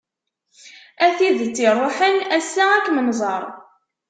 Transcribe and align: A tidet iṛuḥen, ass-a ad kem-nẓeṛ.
A 1.05 1.07
tidet 1.17 1.57
iṛuḥen, 1.67 2.17
ass-a 2.37 2.63
ad 2.71 2.83
kem-nẓeṛ. 2.85 3.43